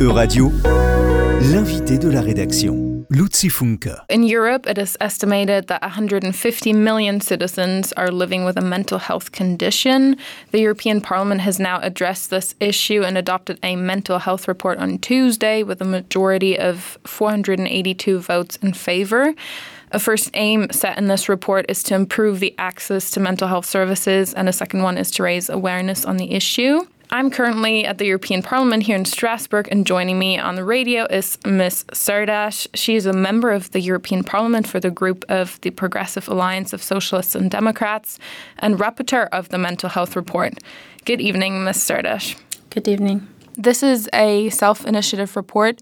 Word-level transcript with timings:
Euradio, 0.00 0.50
l'invité 1.52 1.98
de 1.98 2.08
la 2.08 2.22
rédaction. 2.22 3.04
In 4.08 4.22
Europe, 4.22 4.66
it 4.66 4.78
is 4.78 4.96
estimated 4.98 5.66
that 5.66 5.82
150 5.82 6.72
million 6.72 7.20
citizens 7.20 7.92
are 7.98 8.10
living 8.10 8.46
with 8.46 8.56
a 8.56 8.62
mental 8.62 8.98
health 8.98 9.30
condition. 9.32 10.16
The 10.52 10.60
European 10.60 11.02
Parliament 11.02 11.42
has 11.42 11.58
now 11.58 11.80
addressed 11.82 12.30
this 12.30 12.54
issue 12.60 13.02
and 13.02 13.18
adopted 13.18 13.58
a 13.62 13.76
mental 13.76 14.18
health 14.20 14.48
report 14.48 14.78
on 14.78 15.00
Tuesday 15.00 15.62
with 15.62 15.82
a 15.82 15.84
majority 15.84 16.58
of 16.58 16.96
482 17.04 18.20
votes 18.20 18.56
in 18.62 18.72
favor. 18.72 19.34
A 19.92 19.98
first 19.98 20.30
aim 20.32 20.68
set 20.70 20.96
in 20.96 21.08
this 21.08 21.28
report 21.28 21.66
is 21.68 21.82
to 21.82 21.94
improve 21.94 22.40
the 22.40 22.54
access 22.56 23.10
to 23.10 23.20
mental 23.20 23.48
health 23.48 23.66
services, 23.66 24.32
and 24.32 24.48
a 24.48 24.52
second 24.52 24.82
one 24.82 24.96
is 24.96 25.10
to 25.10 25.22
raise 25.22 25.50
awareness 25.50 26.06
on 26.06 26.16
the 26.16 26.32
issue. 26.32 26.86
I'm 27.12 27.28
currently 27.28 27.84
at 27.84 27.98
the 27.98 28.06
European 28.06 28.40
Parliament 28.40 28.84
here 28.84 28.94
in 28.94 29.04
Strasbourg, 29.04 29.66
and 29.72 29.84
joining 29.84 30.16
me 30.16 30.38
on 30.38 30.54
the 30.54 30.62
radio 30.62 31.06
is 31.06 31.38
Ms. 31.44 31.84
Cerdas. 31.92 32.68
She 32.74 32.94
is 32.94 33.04
a 33.04 33.12
member 33.12 33.50
of 33.50 33.72
the 33.72 33.80
European 33.80 34.22
Parliament 34.22 34.68
for 34.68 34.78
the 34.78 34.92
group 34.92 35.24
of 35.28 35.60
the 35.62 35.70
Progressive 35.70 36.28
Alliance 36.28 36.72
of 36.72 36.80
Socialists 36.80 37.34
and 37.34 37.50
Democrats 37.50 38.20
and 38.60 38.78
rapporteur 38.78 39.28
of 39.32 39.48
the 39.48 39.58
Mental 39.58 39.88
Health 39.88 40.14
Report. 40.14 40.54
Good 41.04 41.20
evening, 41.20 41.64
Ms. 41.64 41.78
Cerdas. 41.78 42.36
Good 42.70 42.86
evening. 42.86 43.26
This 43.56 43.82
is 43.82 44.08
a 44.14 44.48
self 44.50 44.86
initiative 44.86 45.34
report. 45.34 45.80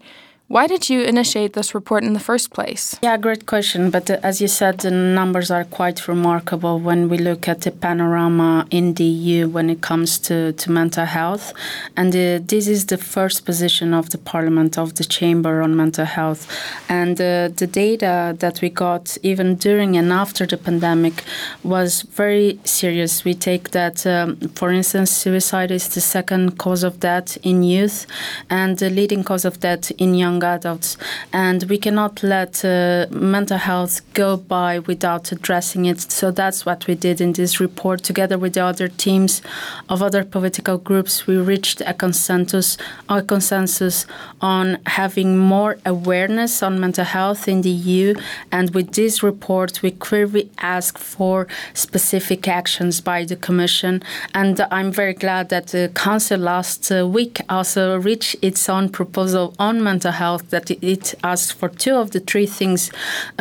Why 0.49 0.65
did 0.65 0.89
you 0.89 1.03
initiate 1.03 1.53
this 1.53 1.75
report 1.75 2.03
in 2.03 2.13
the 2.13 2.19
first 2.19 2.49
place? 2.49 2.97
Yeah, 3.03 3.17
great 3.17 3.45
question. 3.45 3.91
But 3.91 4.09
uh, 4.09 4.17
as 4.23 4.41
you 4.41 4.47
said, 4.47 4.79
the 4.79 4.89
numbers 4.89 5.51
are 5.51 5.63
quite 5.63 6.07
remarkable 6.07 6.79
when 6.79 7.07
we 7.07 7.19
look 7.19 7.47
at 7.47 7.61
the 7.61 7.69
panorama 7.69 8.65
in 8.71 8.95
the 8.95 9.03
EU 9.03 9.47
when 9.47 9.69
it 9.69 9.81
comes 9.81 10.17
to, 10.17 10.53
to 10.53 10.71
mental 10.71 11.05
health. 11.05 11.53
And 11.95 12.15
uh, 12.15 12.39
this 12.43 12.67
is 12.67 12.87
the 12.87 12.97
first 12.97 13.45
position 13.45 13.93
of 13.93 14.09
the 14.09 14.17
Parliament, 14.17 14.75
of 14.75 14.95
the 14.95 15.03
Chamber 15.03 15.61
on 15.61 15.75
mental 15.75 16.05
health. 16.05 16.47
And 16.89 17.21
uh, 17.21 17.49
the 17.49 17.69
data 17.71 18.35
that 18.39 18.59
we 18.59 18.69
got, 18.71 19.19
even 19.21 19.53
during 19.53 19.97
and 19.97 20.11
after 20.11 20.47
the 20.47 20.57
pandemic, 20.57 21.25
was 21.61 22.01
very 22.01 22.59
serious. 22.63 23.23
We 23.23 23.35
take 23.35 23.69
that, 23.69 24.03
um, 24.07 24.37
for 24.55 24.71
instance, 24.71 25.11
suicide 25.11 25.69
is 25.69 25.89
the 25.89 26.01
second 26.01 26.57
cause 26.57 26.83
of 26.83 26.99
death 26.99 27.37
in 27.43 27.61
youth, 27.61 28.07
and 28.49 28.79
the 28.79 28.89
leading 28.89 29.23
cause 29.23 29.45
of 29.45 29.59
death 29.59 29.91
in 29.99 30.15
young 30.15 30.38
young 30.39 30.55
adults. 30.55 30.97
And 31.33 31.63
we 31.69 31.77
cannot 31.77 32.23
let 32.23 32.63
uh, 32.65 33.07
mental 33.09 33.57
health 33.57 34.01
go 34.13 34.37
by 34.37 34.79
without 34.79 35.31
addressing 35.31 35.85
it. 35.85 35.99
So 36.11 36.31
that's 36.31 36.65
what 36.65 36.87
we 36.87 36.95
did 36.95 37.21
in 37.21 37.33
this 37.33 37.59
report. 37.59 38.03
Together 38.03 38.37
with 38.37 38.53
the 38.53 38.63
other 38.63 38.87
teams 38.87 39.41
of 39.87 40.01
other 40.01 40.23
political 40.23 40.77
groups, 40.77 41.27
we 41.27 41.37
reached 41.37 41.81
a 41.81 41.93
consensus, 41.93 42.77
a 43.07 43.21
consensus 43.21 44.05
on 44.41 44.77
having 44.85 45.37
more 45.37 45.77
awareness 45.85 46.63
on 46.63 46.79
mental 46.79 47.05
health 47.05 47.47
in 47.47 47.61
the 47.61 47.69
EU. 47.69 48.13
And 48.51 48.73
with 48.73 48.93
this 48.93 49.23
report, 49.23 49.81
we 49.81 49.91
clearly 49.91 50.49
ask 50.59 50.97
for 50.97 51.47
specific 51.73 52.47
actions 52.47 53.01
by 53.01 53.25
the 53.25 53.35
Commission. 53.35 54.01
And 54.33 54.59
I'm 54.71 54.91
very 54.91 55.13
glad 55.13 55.49
that 55.49 55.67
the 55.67 55.91
Council 55.93 56.39
last 56.39 56.91
uh, 56.91 57.07
week 57.07 57.41
also 57.49 57.97
reached 57.99 58.35
its 58.41 58.69
own 58.69 58.89
proposal 58.89 59.53
on 59.57 59.83
mental 59.83 60.11
health 60.11 60.28
health 60.29 60.49
that 60.55 60.67
it 60.93 61.05
asks 61.23 61.51
for 61.59 61.69
two 61.83 61.95
of 62.03 62.07
the 62.11 62.21
three 62.31 62.49
things 62.59 62.81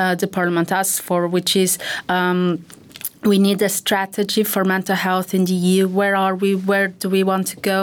uh, 0.00 0.14
the 0.22 0.28
parliament 0.38 0.68
asks 0.80 0.98
for, 1.08 1.20
which 1.36 1.52
is. 1.64 1.72
Um, 2.08 2.64
we 3.24 3.38
need 3.48 3.60
a 3.62 3.68
strategy 3.68 4.44
for 4.44 4.62
mental 4.64 4.94
health 4.94 5.34
in 5.34 5.44
the 5.44 5.58
EU. 5.70 5.88
Where 5.88 6.14
are 6.24 6.36
we? 6.42 6.50
Where 6.70 6.88
do 7.02 7.06
we 7.16 7.22
want 7.24 7.48
to 7.48 7.56
go? 7.74 7.80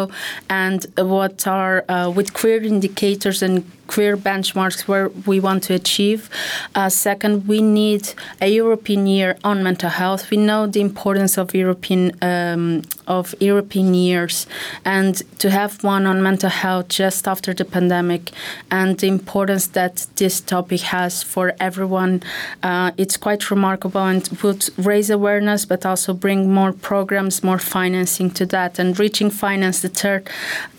And 0.50 0.80
what 0.98 1.46
are, 1.46 1.78
uh, 1.90 2.10
with 2.18 2.30
clear 2.40 2.64
indicators 2.64 3.44
and 3.44 3.56
clear 3.88 4.18
benchmarks 4.18 4.88
where 4.88 5.10
we 5.26 5.40
want 5.40 5.64
to 5.64 5.74
achieve. 5.74 6.30
Uh, 6.74 6.90
second, 6.90 7.48
we 7.48 7.62
need 7.62 8.14
a 8.42 8.48
European 8.48 9.08
year 9.08 9.38
on 9.44 9.64
mental 9.64 9.90
health. 9.90 10.30
We 10.32 10.38
know 10.38 10.68
the 10.68 10.82
importance 10.82 11.38
of 11.38 11.54
European 11.54 12.12
um, 12.22 12.82
of 13.08 13.36
European 13.40 13.94
years, 13.94 14.48
and 14.84 15.22
to 15.38 15.50
have 15.52 15.84
one 15.84 16.08
on 16.08 16.24
mental 16.24 16.50
health 16.50 16.88
just 16.88 17.28
after 17.28 17.54
the 17.54 17.66
pandemic, 17.66 18.32
and 18.72 18.98
the 18.98 19.08
importance 19.08 19.68
that 19.68 20.08
this 20.16 20.42
topic 20.42 20.82
has 20.82 21.22
for 21.22 21.54
everyone, 21.60 22.24
uh, 22.64 22.92
it's 22.98 23.18
quite 23.18 23.52
remarkable 23.52 24.02
and 24.02 24.28
would 24.42 24.70
raise 24.78 25.12
awareness, 25.12 25.66
but 25.66 25.86
also 25.86 26.14
bring 26.14 26.52
more 26.52 26.74
programs, 26.74 27.44
more 27.44 27.60
financing 27.60 28.32
to 28.32 28.46
that, 28.48 28.80
and 28.80 29.00
reaching 29.00 29.30
finance. 29.30 29.82
The 29.82 29.90
third 29.90 30.28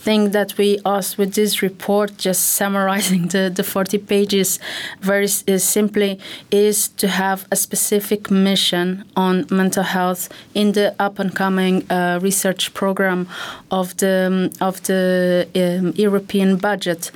thing 0.07 0.31
that 0.31 0.57
we 0.59 0.81
asked 0.85 1.19
with 1.19 1.35
this 1.35 1.63
report, 1.63 2.17
just 2.17 2.43
summarize 2.53 2.96
summarizing 3.01 3.29
the, 3.29 3.51
the 3.51 3.63
40 3.63 3.99
pages 3.99 4.59
very 5.01 5.27
simply 5.29 6.19
is 6.51 6.89
to 6.89 7.09
have 7.09 7.47
a 7.51 7.57
specific 7.57 8.31
mission 8.31 9.05
on 9.17 9.47
mental 9.51 9.83
health 9.83 10.29
in 10.55 10.73
the 10.73 10.95
up 10.99 11.19
and 11.19 11.35
coming 11.35 11.85
uh, 11.91 12.19
research 12.23 12.73
program 12.75 13.27
of 13.71 13.97
the 13.99 14.51
of 14.61 14.83
the 14.85 15.47
um, 15.55 15.93
European 15.97 16.57
budget 16.57 17.11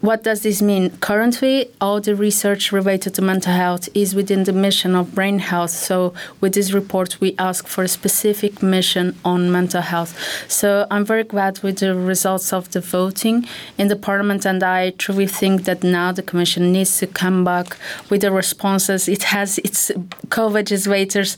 what 0.00 0.22
does 0.22 0.42
this 0.42 0.60
mean? 0.60 0.90
Currently, 0.98 1.70
all 1.80 2.00
the 2.00 2.14
research 2.14 2.70
related 2.70 3.14
to 3.14 3.22
mental 3.22 3.52
health 3.52 3.88
is 3.94 4.14
within 4.14 4.44
the 4.44 4.52
mission 4.52 4.94
of 4.94 5.14
brain 5.14 5.38
health. 5.38 5.70
So, 5.70 6.12
with 6.40 6.54
this 6.54 6.72
report, 6.72 7.20
we 7.20 7.34
ask 7.38 7.66
for 7.66 7.84
a 7.84 7.88
specific 7.88 8.62
mission 8.62 9.16
on 9.24 9.50
mental 9.50 9.80
health. 9.80 10.14
So, 10.48 10.86
I'm 10.90 11.04
very 11.04 11.24
glad 11.24 11.62
with 11.62 11.78
the 11.78 11.94
results 11.94 12.52
of 12.52 12.70
the 12.72 12.80
voting 12.80 13.46
in 13.78 13.88
the 13.88 13.96
parliament, 13.96 14.44
and 14.44 14.62
I 14.62 14.90
truly 14.90 15.26
think 15.26 15.64
that 15.64 15.82
now 15.82 16.12
the 16.12 16.22
Commission 16.22 16.72
needs 16.72 16.98
to 16.98 17.06
come 17.06 17.44
back 17.44 17.76
with 18.10 18.20
the 18.20 18.30
responses. 18.30 19.08
It 19.08 19.24
has 19.24 19.58
its 19.58 19.90
co-legislators 20.28 21.36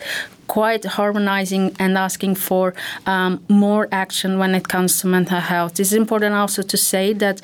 quite 0.49 0.85
harmonizing 0.85 1.77
and 1.79 1.97
asking 1.97 2.35
for 2.35 2.75
um, 3.07 3.45
more 3.49 3.87
action 3.93 4.39
when 4.39 4.55
it 4.55 4.67
comes 4.67 5.01
to 5.01 5.07
mental 5.07 5.41
health. 5.41 5.79
It's 5.79 5.93
important 5.93 6.35
also 6.35 6.63
to 6.63 6.77
say 6.77 7.13
that 7.13 7.43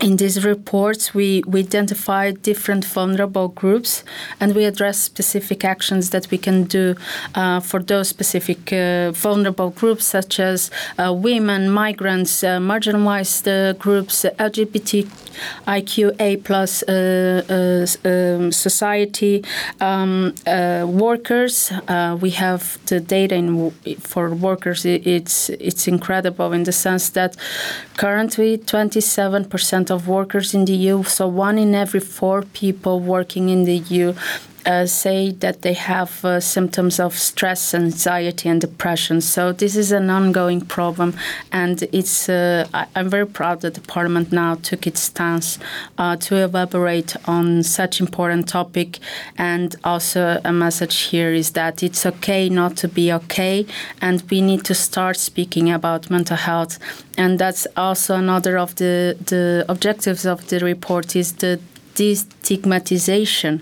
in 0.00 0.16
these 0.16 0.44
reports, 0.44 1.14
we, 1.14 1.42
we 1.46 1.60
identify 1.60 2.30
different 2.30 2.84
vulnerable 2.84 3.48
groups 3.48 4.04
and 4.40 4.54
we 4.54 4.64
address 4.64 4.98
specific 4.98 5.64
actions 5.64 6.10
that 6.10 6.30
we 6.30 6.38
can 6.38 6.64
do 6.64 6.94
uh, 7.34 7.60
for 7.60 7.82
those 7.82 8.08
specific 8.08 8.72
uh, 8.72 9.12
vulnerable 9.12 9.70
groups, 9.70 10.06
such 10.06 10.40
as 10.40 10.70
uh, 10.98 11.12
women, 11.12 11.70
migrants, 11.70 12.42
uh, 12.42 12.58
marginalized 12.58 13.46
uh, 13.46 13.74
groups, 13.74 14.24
LGBTIQA 14.38 16.44
plus 16.44 16.82
uh, 16.84 17.86
um, 18.04 18.52
society, 18.52 19.44
um, 19.80 20.34
workers. 20.46 21.72
we 22.20 22.30
have 22.30 22.78
the 22.86 23.00
data 23.00 23.34
in, 23.34 23.70
for 24.00 24.34
workers. 24.34 24.84
It's 24.84 25.50
it's 25.50 25.86
incredible 25.86 26.52
in 26.52 26.64
the 26.64 26.72
sense 26.72 27.10
that 27.10 27.36
currently 27.96 28.58
27 28.58 29.44
percent 29.44 29.89
of 29.90 30.08
workers 30.08 30.54
in 30.54 30.64
the 30.64 30.72
EU. 30.72 31.02
So 31.04 31.26
one 31.26 31.58
in 31.58 31.74
every 31.74 32.00
four 32.00 32.42
people 32.42 33.00
working 33.00 33.48
in 33.48 33.64
the 33.64 33.76
EU 33.76 34.14
uh, 34.66 34.86
say 34.86 35.30
that 35.30 35.62
they 35.62 35.72
have 35.72 36.24
uh, 36.24 36.40
symptoms 36.40 37.00
of 37.00 37.18
stress, 37.18 37.74
anxiety, 37.74 38.48
and 38.48 38.60
depression. 38.60 39.20
So 39.20 39.52
this 39.52 39.76
is 39.76 39.92
an 39.92 40.10
ongoing 40.10 40.60
problem, 40.60 41.14
and 41.52 41.82
it's. 41.92 42.28
Uh, 42.28 42.68
I, 42.74 42.86
am 42.94 43.08
very 43.08 43.26
proud 43.26 43.62
that 43.62 43.74
the 43.74 43.80
Parliament 43.80 44.32
now 44.32 44.56
took 44.56 44.86
its 44.86 45.00
stance 45.00 45.58
uh, 45.98 46.16
to 46.16 46.36
elaborate 46.36 47.16
on 47.26 47.62
such 47.62 48.00
important 48.00 48.48
topic. 48.48 48.98
And 49.38 49.76
also, 49.84 50.40
a 50.44 50.52
message 50.52 50.96
here 51.10 51.32
is 51.32 51.52
that 51.52 51.82
it's 51.82 52.04
okay 52.04 52.48
not 52.48 52.76
to 52.78 52.88
be 52.88 53.12
okay, 53.12 53.66
and 54.00 54.22
we 54.30 54.40
need 54.40 54.64
to 54.64 54.74
start 54.74 55.16
speaking 55.16 55.70
about 55.70 56.10
mental 56.10 56.36
health. 56.36 56.78
And 57.16 57.38
that's 57.38 57.66
also 57.76 58.14
another 58.14 58.58
of 58.58 58.74
the 58.76 59.16
the 59.26 59.64
objectives 59.68 60.24
of 60.26 60.48
the 60.48 60.58
report 60.60 61.16
is 61.16 61.34
the 61.34 61.60
destigmatization 62.00 63.60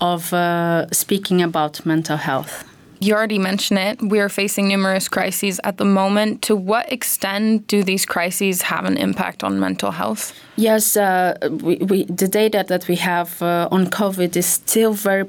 of 0.00 0.32
uh, 0.32 0.86
speaking 0.92 1.42
about 1.42 1.86
mental 1.86 2.18
health. 2.18 2.64
You 3.00 3.14
already 3.14 3.38
mentioned 3.38 3.78
it. 3.78 4.02
We 4.02 4.18
are 4.18 4.28
facing 4.28 4.68
numerous 4.68 5.08
crises 5.08 5.60
at 5.62 5.76
the 5.76 5.84
moment. 5.84 6.42
To 6.42 6.56
what 6.56 6.90
extent 6.92 7.68
do 7.68 7.84
these 7.84 8.04
crises 8.04 8.62
have 8.62 8.84
an 8.84 8.96
impact 8.96 9.44
on 9.44 9.60
mental 9.60 9.92
health? 9.92 10.32
Yes, 10.56 10.96
uh, 10.96 11.36
we, 11.62 11.76
we, 11.76 12.04
the 12.04 12.26
data 12.26 12.64
that 12.66 12.88
we 12.88 12.96
have 12.96 13.40
uh, 13.40 13.68
on 13.70 13.86
COVID 13.86 14.36
is 14.36 14.46
still 14.46 14.94
very 14.94 15.24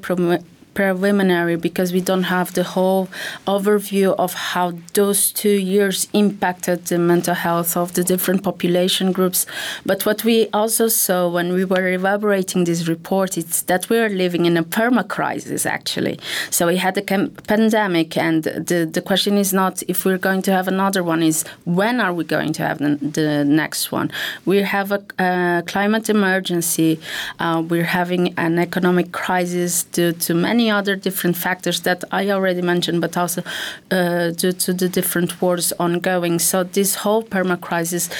preliminary 0.74 1.56
because 1.56 1.92
we 1.92 2.00
don't 2.00 2.24
have 2.24 2.54
the 2.54 2.64
whole 2.64 3.08
overview 3.46 4.14
of 4.18 4.34
how 4.34 4.72
those 4.94 5.32
two 5.32 5.56
years 5.74 6.08
impacted 6.12 6.86
the 6.86 6.98
mental 6.98 7.34
health 7.34 7.76
of 7.76 7.94
the 7.94 8.04
different 8.04 8.42
population 8.42 9.12
groups. 9.12 9.46
But 9.84 10.06
what 10.06 10.24
we 10.24 10.48
also 10.52 10.88
saw 10.88 11.28
when 11.28 11.52
we 11.52 11.64
were 11.64 11.88
elaborating 11.88 12.64
this 12.64 12.88
report 12.88 13.36
is 13.36 13.62
that 13.62 13.88
we 13.88 13.98
are 13.98 14.08
living 14.08 14.46
in 14.46 14.56
a 14.56 14.62
perma 14.62 15.06
crisis, 15.06 15.66
actually. 15.66 16.18
So 16.50 16.66
we 16.66 16.76
had 16.76 16.96
a 16.98 17.02
pandemic, 17.02 18.16
and 18.16 18.44
the, 18.44 18.88
the 18.90 19.02
question 19.02 19.36
is 19.36 19.52
not 19.52 19.82
if 19.88 20.04
we're 20.04 20.18
going 20.18 20.42
to 20.42 20.52
have 20.52 20.68
another 20.68 21.02
one, 21.02 21.22
is 21.22 21.44
when 21.64 22.00
are 22.00 22.12
we 22.12 22.24
going 22.24 22.52
to 22.54 22.62
have 22.62 22.78
the, 22.78 22.96
the 23.00 23.44
next 23.44 23.90
one? 23.92 24.10
We 24.44 24.58
have 24.58 24.92
a, 24.92 25.02
a 25.18 25.62
climate 25.66 26.08
emergency, 26.08 27.00
uh, 27.38 27.62
we're 27.66 27.84
having 27.84 28.34
an 28.36 28.58
economic 28.58 29.12
crisis 29.12 29.84
due 29.84 30.12
to 30.12 30.34
many 30.34 30.59
other 30.68 30.96
different 30.96 31.36
factors 31.36 31.80
that 31.82 32.02
I 32.10 32.28
already 32.30 32.60
mentioned, 32.60 33.00
but 33.00 33.16
also 33.16 33.42
uh, 33.90 34.30
due 34.30 34.52
to 34.52 34.72
the 34.72 34.88
different 34.88 35.40
wars 35.40 35.72
ongoing. 35.78 36.40
So 36.40 36.64
this 36.64 36.96
whole 36.96 37.22
perma 37.22 37.60
crisis 37.60 38.10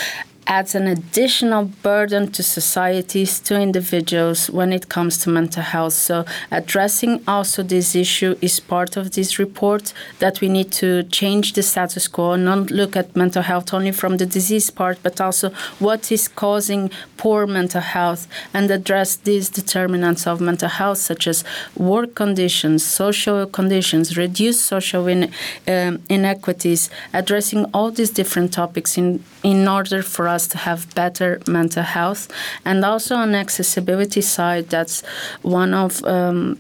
adds 0.51 0.75
an 0.75 0.89
additional 0.89 1.65
burden 1.81 2.29
to 2.33 2.43
societies, 2.43 3.39
to 3.39 3.55
individuals 3.55 4.51
when 4.51 4.73
it 4.73 4.89
comes 4.89 5.17
to 5.19 5.31
mental 5.31 5.63
health. 5.63 5.93
So, 5.93 6.25
addressing 6.51 7.23
also 7.29 7.63
this 7.63 7.95
issue 7.95 8.35
is 8.41 8.59
part 8.59 8.97
of 8.97 9.13
this 9.13 9.39
report 9.39 9.93
that 10.19 10.41
we 10.41 10.49
need 10.49 10.73
to 10.73 11.05
change 11.05 11.53
the 11.53 11.63
status 11.63 12.09
quo 12.09 12.35
not 12.35 12.73
look 12.73 12.97
at 12.97 13.15
mental 13.15 13.43
health 13.43 13.73
only 13.73 13.93
from 13.93 14.17
the 14.17 14.27
disease 14.27 14.71
part, 14.71 14.99
but 15.05 15.21
also 15.21 15.51
what 15.79 16.11
is 16.11 16.27
causing 16.27 16.91
poor 17.17 17.47
mental 17.47 17.81
health 17.81 18.27
and 18.53 18.69
address 18.73 19.15
these 19.15 19.49
determinants 19.49 20.27
of 20.27 20.41
mental 20.41 20.69
health, 20.69 20.99
such 20.99 21.29
as 21.29 21.45
work 21.77 22.17
conditions, 22.17 22.85
social 22.85 23.47
conditions, 23.47 24.17
reduced 24.17 24.65
social 24.65 25.07
in, 25.07 25.31
um, 25.69 26.03
inequities, 26.09 26.91
addressing 27.13 27.67
all 27.67 27.93
these 27.93 28.11
different 28.11 28.53
topics 28.53 28.99
in, 28.99 29.23
in 29.45 29.69
order 29.69 30.03
for 30.03 30.27
us 30.27 30.40
us 30.41 30.49
to 30.49 30.59
have 30.59 30.95
better 30.95 31.41
mental 31.47 31.83
health. 31.83 32.29
And 32.65 32.85
also 32.85 33.15
on 33.17 33.35
accessibility 33.35 34.23
side, 34.23 34.69
that's 34.71 35.03
one 35.43 35.75
of 35.75 36.03
um, 36.05 36.59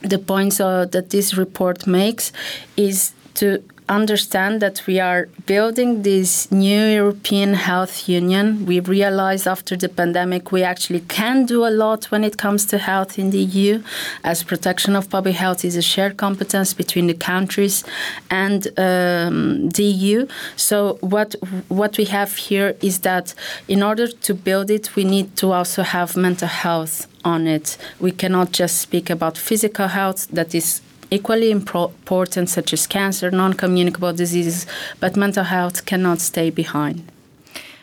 the 0.00 0.18
points 0.18 0.60
uh, 0.60 0.86
that 0.86 1.10
this 1.10 1.36
report 1.36 1.86
makes 1.86 2.32
is 2.76 3.12
to 3.34 3.62
understand 3.92 4.60
that 4.60 4.86
we 4.86 4.98
are 5.00 5.28
building 5.46 6.02
this 6.02 6.50
new 6.50 6.82
European 6.86 7.54
Health 7.54 8.08
Union. 8.08 8.64
We 8.66 8.80
realized 8.80 9.46
after 9.46 9.76
the 9.76 9.88
pandemic 9.88 10.50
we 10.50 10.62
actually 10.62 11.00
can 11.00 11.46
do 11.46 11.66
a 11.66 11.72
lot 11.84 12.06
when 12.06 12.24
it 12.24 12.38
comes 12.38 12.64
to 12.66 12.78
health 12.78 13.18
in 13.18 13.30
the 13.30 13.38
EU, 13.38 13.82
as 14.24 14.42
protection 14.42 14.96
of 14.96 15.10
public 15.10 15.36
health 15.36 15.64
is 15.64 15.76
a 15.76 15.82
shared 15.82 16.16
competence 16.16 16.74
between 16.74 17.06
the 17.06 17.14
countries 17.14 17.84
and 18.30 18.66
um, 18.78 19.68
the 19.70 19.84
EU. 19.84 20.26
So 20.56 20.98
what 21.00 21.34
what 21.68 21.98
we 21.98 22.06
have 22.06 22.36
here 22.36 22.74
is 22.80 23.00
that 23.00 23.34
in 23.68 23.82
order 23.82 24.06
to 24.08 24.34
build 24.34 24.70
it, 24.70 24.96
we 24.96 25.04
need 25.04 25.36
to 25.36 25.52
also 25.52 25.82
have 25.82 26.16
mental 26.16 26.48
health 26.48 27.06
on 27.24 27.46
it. 27.46 27.76
We 28.00 28.10
cannot 28.10 28.52
just 28.52 28.80
speak 28.80 29.10
about 29.10 29.38
physical 29.38 29.88
health 29.88 30.28
that 30.32 30.54
is 30.54 30.80
equally 31.12 31.50
important, 31.50 32.48
such 32.48 32.72
as 32.72 32.86
cancer, 32.86 33.30
non 33.30 33.52
communicable 33.52 34.14
diseases, 34.14 34.66
but 34.98 35.16
mental 35.16 35.44
health 35.44 35.84
cannot 35.84 36.20
stay 36.20 36.48
behind. 36.48 37.11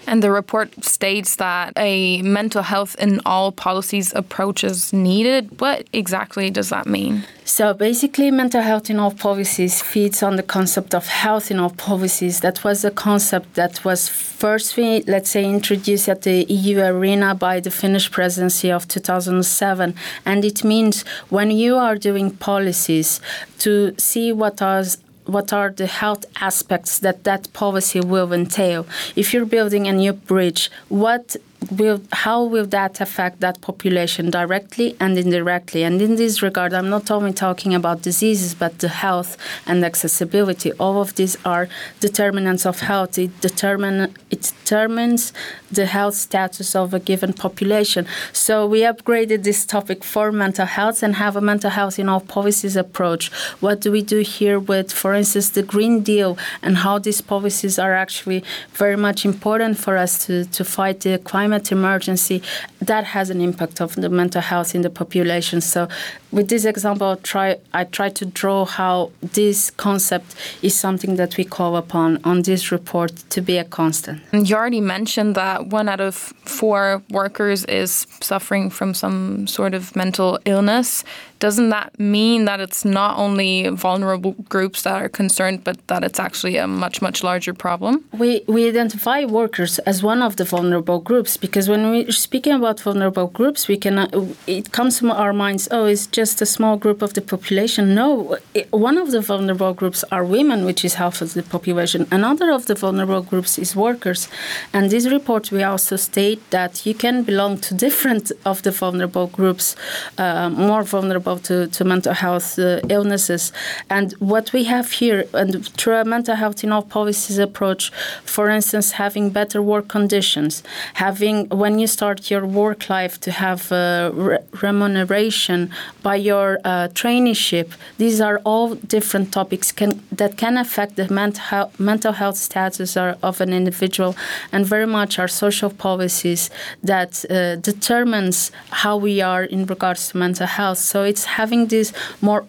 And 0.09 0.23
the 0.23 0.31
report 0.31 0.83
states 0.83 1.35
that 1.35 1.73
a 1.77 2.23
mental 2.23 2.63
health 2.63 2.95
in 2.97 3.21
all 3.27 3.51
policies 3.51 4.11
approach 4.15 4.63
is 4.63 4.91
needed. 4.91 5.61
What 5.61 5.87
exactly 5.93 6.49
does 6.49 6.69
that 6.69 6.87
mean? 6.87 7.25
So 7.45 7.75
basically, 7.75 8.31
mental 8.31 8.61
health 8.61 8.89
in 8.89 8.97
all 8.97 9.11
policies 9.11 9.83
feeds 9.83 10.23
on 10.23 10.35
the 10.35 10.41
concept 10.41 10.95
of 10.95 11.05
health 11.05 11.51
in 11.51 11.59
all 11.59 11.69
policies. 11.69 12.39
That 12.39 12.63
was 12.63 12.83
a 12.83 12.89
concept 12.89 13.53
that 13.53 13.85
was 13.85 14.09
first, 14.09 14.75
let's 14.79 15.29
say, 15.29 15.45
introduced 15.45 16.09
at 16.09 16.23
the 16.23 16.43
EU 16.45 16.79
arena 16.79 17.35
by 17.35 17.59
the 17.59 17.69
Finnish 17.69 18.09
presidency 18.09 18.71
of 18.71 18.87
2007. 18.87 19.93
And 20.25 20.43
it 20.43 20.63
means 20.63 21.03
when 21.29 21.51
you 21.51 21.75
are 21.75 21.95
doing 21.95 22.31
policies 22.31 23.21
to 23.59 23.93
see 23.99 24.33
what 24.33 24.59
are 24.59 24.85
what 25.29 25.53
are 25.53 25.69
the 25.69 25.87
health 25.87 26.25
aspects 26.41 26.99
that 26.99 27.23
that 27.23 27.51
policy 27.53 28.01
will 28.01 28.33
entail. 28.33 28.85
If 29.15 29.33
you're 29.33 29.45
building 29.45 29.87
a 29.87 29.93
new 29.93 30.13
bridge, 30.13 30.71
what 30.89 31.35
will 31.71 32.01
how 32.11 32.43
will 32.43 32.65
that 32.65 33.01
affect 33.01 33.41
that 33.41 33.61
population 33.61 34.29
directly 34.29 34.95
and 34.99 35.17
indirectly? 35.17 35.83
And 35.83 36.01
in 36.01 36.15
this 36.15 36.41
regard 36.41 36.73
i'm 36.73 36.89
not 36.89 37.11
only 37.11 37.33
talking 37.33 37.73
about 37.75 38.01
diseases 38.01 38.53
but 38.53 38.79
the 38.79 38.87
health 38.87 39.37
and 39.65 39.83
accessibility. 39.83 40.71
All 40.73 41.01
of 41.01 41.15
these 41.15 41.37
are 41.45 41.67
determinants 41.99 42.65
of 42.65 42.79
health. 42.79 43.17
It 43.17 43.39
determine 43.41 44.15
it 44.31 44.41
determines 44.41 45.33
the 45.71 45.85
health 45.85 46.15
status 46.15 46.75
of 46.75 46.93
a 46.93 46.99
given 46.99 47.33
population. 47.33 48.07
So 48.33 48.65
we 48.65 48.81
upgraded 48.81 49.43
this 49.43 49.65
topic 49.65 50.03
for 50.03 50.31
mental 50.31 50.65
health 50.65 51.03
and 51.03 51.15
have 51.15 51.35
a 51.35 51.41
mental 51.41 51.69
health 51.69 51.99
in 51.99 52.09
all 52.09 52.21
policies 52.21 52.75
approach. 52.75 53.31
What 53.59 53.81
do 53.81 53.91
we 53.91 54.01
do 54.01 54.19
here 54.19 54.59
with 54.59 54.91
for 54.91 55.13
instance 55.13 55.49
the 55.49 55.63
green 55.63 56.01
deal 56.01 56.37
and 56.61 56.77
how 56.77 56.99
these 56.99 57.21
policies 57.21 57.77
are 57.77 57.93
actually 57.93 58.43
very 58.73 58.95
much 58.95 59.25
important 59.25 59.77
for 59.77 59.97
us 59.97 60.25
to, 60.25 60.45
to 60.45 60.63
fight 60.63 61.01
the 61.01 61.17
climate 61.17 61.48
climate 61.49 61.71
emergency, 61.71 62.43
that 62.89 63.05
has 63.05 63.29
an 63.29 63.39
impact 63.39 63.79
of 63.81 63.95
the 63.95 64.09
mental 64.09 64.41
health 64.41 64.73
in 64.73 64.81
the 64.81 64.89
population. 64.89 65.61
So 65.61 65.87
with 66.31 66.49
this 66.49 66.65
example, 66.65 67.15
try 67.17 67.57
I 67.71 67.83
try 67.83 68.09
to 68.09 68.25
draw 68.25 68.65
how 68.65 69.11
this 69.21 69.71
concept 69.71 70.35
is 70.61 70.73
something 70.73 71.15
that 71.15 71.37
we 71.37 71.43
call 71.43 71.75
upon 71.77 72.19
on 72.23 72.41
this 72.41 72.71
report 72.71 73.11
to 73.29 73.41
be 73.41 73.57
a 73.57 73.63
constant. 73.63 74.21
You 74.33 74.55
already 74.55 74.81
mentioned 74.81 75.35
that 75.35 75.67
one 75.67 75.87
out 75.87 76.01
of 76.01 76.15
four 76.45 77.03
workers 77.09 77.63
is 77.65 78.07
suffering 78.21 78.71
from 78.71 78.93
some 78.93 79.47
sort 79.47 79.73
of 79.73 79.95
mental 79.95 80.39
illness. 80.45 81.03
Doesn't 81.39 81.69
that 81.69 81.97
mean 81.97 82.45
that 82.45 82.59
it's 82.59 82.83
not 82.83 83.17
only 83.17 83.69
vulnerable 83.69 84.35
groups 84.49 84.81
that 84.83 85.01
are 85.01 85.07
concerned, 85.07 85.63
but 85.63 85.75
that 85.87 86.03
it's 86.03 86.19
actually 86.19 86.57
a 86.57 86.67
much, 86.67 87.01
much 87.01 87.23
larger 87.23 87.53
problem? 87.53 88.03
We, 88.11 88.43
we 88.47 88.67
identify 88.67 89.23
workers 89.23 89.79
as 89.79 90.03
one 90.03 90.21
of 90.21 90.35
the 90.35 90.43
vulnerable 90.43 90.99
groups 90.99 91.37
because 91.37 91.69
when 91.69 91.89
we're 91.89 92.11
speaking 92.11 92.51
about 92.53 92.78
vulnerable 92.81 93.27
groups, 93.27 93.67
we 93.67 93.77
can, 93.77 94.07
it 94.47 94.71
comes 94.71 94.99
to 94.99 95.11
our 95.11 95.33
minds, 95.33 95.67
oh, 95.71 95.85
it's 95.85 96.07
just 96.07 96.41
a 96.41 96.45
small 96.45 96.77
group 96.77 97.01
of 97.01 97.13
the 97.13 97.21
population. 97.21 97.95
No, 97.95 98.37
it, 98.53 98.71
one 98.71 98.97
of 98.97 99.11
the 99.11 99.21
vulnerable 99.21 99.73
groups 99.73 100.03
are 100.11 100.23
women, 100.23 100.65
which 100.65 100.85
is 100.85 100.95
half 100.95 101.21
of 101.21 101.33
the 101.33 101.43
population. 101.43 102.07
Another 102.11 102.51
of 102.51 102.65
the 102.65 102.75
vulnerable 102.75 103.21
groups 103.21 103.57
is 103.57 103.75
workers. 103.75 104.27
And 104.73 104.89
this 104.89 105.07
report, 105.07 105.51
we 105.51 105.63
also 105.63 105.95
state 105.95 106.41
that 106.51 106.85
you 106.85 106.93
can 106.93 107.23
belong 107.23 107.57
to 107.59 107.73
different 107.73 108.31
of 108.45 108.61
the 108.63 108.71
vulnerable 108.71 109.27
groups, 109.27 109.75
uh, 110.17 110.49
more 110.49 110.83
vulnerable 110.83 111.39
to, 111.39 111.67
to 111.67 111.83
mental 111.83 112.13
health 112.13 112.59
uh, 112.59 112.79
illnesses. 112.89 113.51
And 113.89 114.13
what 114.19 114.53
we 114.53 114.65
have 114.65 114.91
here, 114.91 115.25
and 115.33 115.67
through 115.77 115.95
a 115.95 116.05
mental 116.05 116.35
health 116.35 116.63
in 116.63 116.71
all 116.71 116.83
policies 116.83 117.37
approach, 117.37 117.91
for 118.23 118.49
instance, 118.49 118.91
having 118.93 119.29
better 119.29 119.61
work 119.61 119.87
conditions, 119.87 120.63
having 120.95 121.47
when 121.49 121.79
you 121.79 121.87
start 121.87 122.29
your 122.29 122.45
work 122.45 122.58
life 122.89 123.19
to 123.21 123.31
have 123.31 123.71
uh, 123.71 124.11
re 124.13 124.37
remuneration 124.61 125.69
by 126.01 126.15
your 126.15 126.57
uh, 126.65 126.87
traineeship, 127.01 127.67
these 127.97 128.19
are 128.27 128.37
all 128.43 128.75
different 128.75 129.31
topics 129.31 129.71
can, 129.71 129.91
that 130.11 130.37
can 130.37 130.57
affect 130.57 130.95
the 130.95 131.07
mental 131.13 131.71
mental 131.77 132.13
health 132.13 132.37
status 132.37 132.97
of 132.97 133.41
an 133.41 133.53
individual, 133.53 134.15
and 134.51 134.65
very 134.65 134.87
much 134.87 135.19
our 135.19 135.27
social 135.27 135.69
policies 135.69 136.49
that 136.83 137.11
uh, 137.29 137.55
determines 137.71 138.51
how 138.83 138.97
we 138.97 139.21
are 139.21 139.43
in 139.43 139.65
regards 139.65 140.09
to 140.09 140.17
mental 140.17 140.47
health. 140.47 140.79
So 140.79 141.03
it's 141.03 141.19
it's 141.19 141.25
having 141.25 141.67
this 141.67 141.91
more 142.21 142.45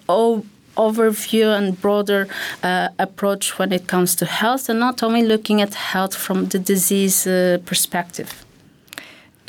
overview 0.77 1.57
and 1.59 1.81
broader 1.81 2.29
uh, 2.63 2.89
approach 2.99 3.59
when 3.59 3.73
it 3.73 3.87
comes 3.87 4.15
to 4.17 4.25
health 4.25 4.69
and 4.69 4.79
not 4.79 5.03
only 5.03 5.23
looking 5.23 5.61
at 5.61 5.75
health 5.75 6.15
from 6.15 6.47
the 6.47 6.59
disease 6.59 7.27
uh, 7.27 7.59
perspective. 7.67 8.31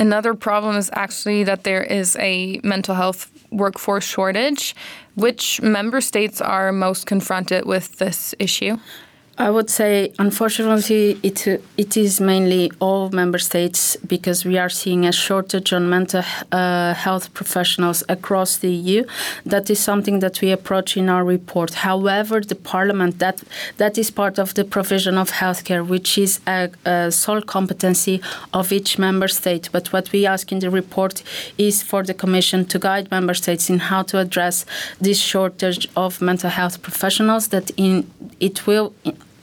Another 0.01 0.33
problem 0.33 0.77
is 0.77 0.89
actually 0.93 1.43
that 1.43 1.63
there 1.63 1.83
is 1.83 2.15
a 2.19 2.59
mental 2.63 2.95
health 2.95 3.29
workforce 3.51 4.03
shortage. 4.03 4.75
Which 5.13 5.61
member 5.61 6.01
states 6.01 6.41
are 6.41 6.71
most 6.71 7.05
confronted 7.05 7.67
with 7.67 7.99
this 7.99 8.33
issue? 8.39 8.77
I 9.41 9.49
would 9.49 9.71
say, 9.71 10.13
unfortunately, 10.19 11.17
it 11.23 11.47
it 11.75 11.97
is 11.97 12.21
mainly 12.21 12.71
all 12.79 13.09
member 13.09 13.39
states 13.39 13.97
because 14.05 14.45
we 14.45 14.59
are 14.59 14.69
seeing 14.69 15.07
a 15.07 15.11
shortage 15.11 15.73
on 15.73 15.89
mental 15.89 16.23
uh, 16.51 16.93
health 16.93 17.33
professionals 17.33 18.03
across 18.07 18.57
the 18.57 18.69
EU. 18.69 19.03
That 19.43 19.69
is 19.71 19.79
something 19.79 20.19
that 20.19 20.41
we 20.41 20.51
approach 20.51 20.95
in 20.95 21.09
our 21.09 21.23
report. 21.23 21.73
However, 21.73 22.39
the 22.41 22.55
Parliament 22.55 23.17
that 23.17 23.41
that 23.77 23.97
is 23.97 24.11
part 24.11 24.37
of 24.37 24.53
the 24.53 24.63
provision 24.63 25.17
of 25.17 25.31
healthcare, 25.31 25.83
which 25.87 26.19
is 26.19 26.39
a, 26.45 26.69
a 26.85 27.11
sole 27.11 27.41
competency 27.41 28.21
of 28.53 28.71
each 28.71 28.99
member 28.99 29.27
state. 29.27 29.69
But 29.71 29.91
what 29.91 30.11
we 30.11 30.27
ask 30.27 30.51
in 30.51 30.59
the 30.59 30.69
report 30.69 31.23
is 31.57 31.81
for 31.81 32.03
the 32.03 32.13
Commission 32.13 32.65
to 32.65 32.77
guide 32.77 33.09
member 33.09 33.33
states 33.33 33.71
in 33.71 33.79
how 33.79 34.03
to 34.03 34.19
address 34.19 34.65
this 34.99 35.19
shortage 35.19 35.87
of 35.95 36.21
mental 36.21 36.51
health 36.51 36.83
professionals. 36.83 37.47
That 37.47 37.71
in 37.75 38.05
it 38.39 38.67
will 38.67 38.93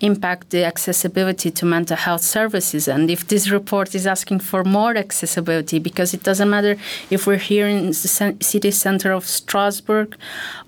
impact 0.00 0.50
the 0.50 0.64
accessibility 0.64 1.50
to 1.50 1.66
mental 1.66 1.96
health 1.96 2.22
services. 2.22 2.88
And 2.88 3.10
if 3.10 3.26
this 3.28 3.50
report 3.50 3.94
is 3.94 4.06
asking 4.06 4.40
for 4.40 4.64
more 4.64 4.96
accessibility, 4.96 5.78
because 5.78 6.14
it 6.14 6.22
doesn't 6.22 6.48
matter 6.48 6.76
if 7.10 7.26
we're 7.26 7.36
here 7.36 7.66
in 7.68 7.88
the 7.88 8.36
city 8.40 8.70
center 8.70 9.12
of 9.12 9.26
Strasbourg 9.26 10.16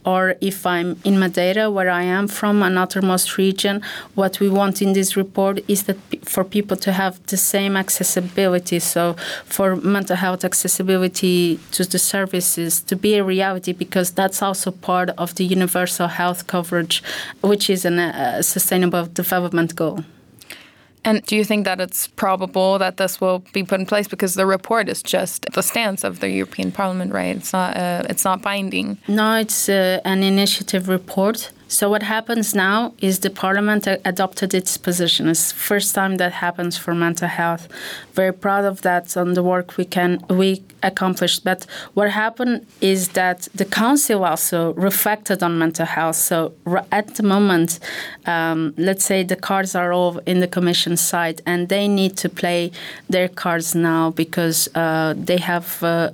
or 0.05 0.35
if 0.41 0.67
I'm 0.67 1.01
in 1.05 1.19
Madeira, 1.19 1.71
where 1.71 1.91
I 1.91 2.03
am 2.03 2.29
from, 2.29 2.63
an 2.63 2.77
outermost 2.77 3.39
region, 3.39 3.83
what 4.15 4.41
we 4.41 4.49
want 4.49 4.83
in 4.83 4.93
this 4.93 5.17
report 5.17 5.61
is 5.69 5.85
that 5.85 5.97
for 6.25 6.45
people 6.45 6.77
to 6.79 6.93
have 6.93 7.25
the 7.27 7.37
same 7.37 7.77
accessibility. 7.77 8.79
So 8.81 9.15
for 9.45 9.77
mental 9.77 10.17
health 10.17 10.45
accessibility 10.45 11.61
to 11.71 11.85
the 11.85 11.99
services 11.99 12.81
to 12.83 12.97
be 12.97 13.15
a 13.15 13.25
reality, 13.25 13.73
because 13.73 14.11
that's 14.11 14.43
also 14.43 14.71
part 14.73 15.11
of 15.11 15.35
the 15.37 15.45
universal 15.45 16.09
health 16.09 16.47
coverage, 16.47 17.03
which 17.41 17.71
is 17.71 17.85
a 17.85 17.93
uh, 17.93 18.43
sustainable 18.43 19.07
development 19.23 19.75
goal. 19.77 20.05
And 21.05 21.23
do 21.27 21.35
you 21.35 21.45
think 21.45 21.65
that 21.65 21.81
it's 21.81 22.07
probable 22.07 22.79
that 22.79 22.97
this 22.97 23.21
will 23.21 23.41
be 23.53 23.65
put 23.65 23.81
in 23.81 23.87
place 23.87 24.07
because 24.07 24.35
the 24.35 24.47
report 24.47 24.89
is 24.89 25.03
just 25.03 25.47
the 25.53 25.63
stance 25.63 26.05
of 26.05 26.21
the 26.21 26.29
European 26.29 26.71
Parliament, 26.71 27.13
right? 27.13 27.37
It's 27.37 27.53
not 27.53 27.77
uh, 27.77 28.13
it's 28.13 28.25
not 28.25 28.41
binding. 28.43 28.99
No, 29.09 29.35
it's 29.35 29.69
uh, 29.69 30.01
an 30.05 30.23
initiative 30.23 30.89
report 30.89 31.51
so 31.73 31.89
what 31.89 32.03
happens 32.03 32.55
now 32.55 32.93
is 33.01 33.21
the 33.21 33.31
parliament 33.31 33.87
adopted 33.87 34.53
its 34.53 34.77
position. 34.77 35.27
It's 35.27 35.51
first 35.53 35.95
time 35.95 36.17
that 36.17 36.33
happens 36.33 36.77
for 36.77 36.95
mental 36.95 37.29
health. 37.29 37.67
Very 38.13 38.35
proud 38.35 38.67
of 38.67 38.83
that 38.83 39.17
on 39.17 39.33
the 39.33 39.43
work 39.43 39.79
we 39.79 39.87
can 39.87 40.23
we 40.29 40.63
accomplished. 40.83 41.45
But 41.45 41.65
what 41.95 42.11
happened 42.11 42.67
is 42.83 43.09
that 43.21 43.49
the 43.55 43.65
council 43.65 44.23
also 44.23 44.75
reflected 44.75 45.43
on 45.43 45.59
mental 45.59 45.87
health. 45.87 46.17
So 46.17 46.53
at 46.91 47.15
the 47.15 47.23
moment, 47.23 47.79
um, 48.27 48.75
let's 48.77 49.07
say 49.07 49.23
the 49.23 49.41
cards 49.51 49.75
are 49.75 49.95
all 49.95 50.19
in 50.27 50.41
the 50.41 50.49
commission 50.49 50.99
side, 50.99 51.41
and 51.47 51.71
they 51.71 51.89
need 51.89 52.19
to 52.19 52.29
play 52.29 52.71
their 53.09 53.29
cards 53.29 53.75
now 53.75 54.11
because 54.11 54.69
uh, 54.75 55.15
they 55.17 55.39
have. 55.39 55.83
Uh, 55.83 56.11